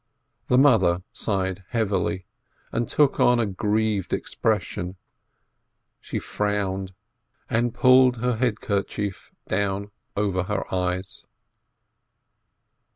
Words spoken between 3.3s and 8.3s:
a grieved expression; she frowned, and pulled